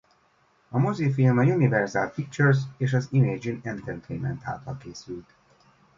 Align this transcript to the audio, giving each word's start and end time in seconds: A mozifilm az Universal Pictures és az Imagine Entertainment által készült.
A 0.69 0.77
mozifilm 0.79 1.37
az 1.37 1.47
Universal 1.55 2.09
Pictures 2.09 2.57
és 2.77 2.93
az 2.93 3.07
Imagine 3.11 3.59
Entertainment 3.63 4.41
által 4.45 4.77
készült. 4.77 5.29